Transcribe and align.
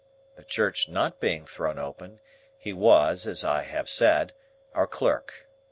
The 0.35 0.43
Church 0.43 0.89
not 0.89 1.19
being 1.19 1.45
"thrown 1.45 1.77
open," 1.77 2.21
he 2.57 2.73
was, 2.73 3.27
as 3.27 3.43
I 3.43 3.61
have 3.61 3.87
said, 3.87 4.33
our 4.73 4.87
clerk. 4.87 5.45